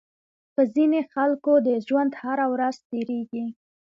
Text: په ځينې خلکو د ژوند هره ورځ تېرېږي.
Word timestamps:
په 0.53 0.61
ځينې 0.75 1.01
خلکو 1.13 1.51
د 1.67 1.69
ژوند 1.87 2.11
هره 2.21 2.45
ورځ 2.53 2.75
تېرېږي. 2.89 3.45